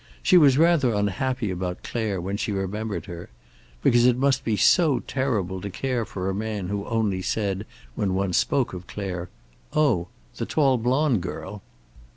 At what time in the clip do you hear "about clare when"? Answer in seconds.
1.51-2.35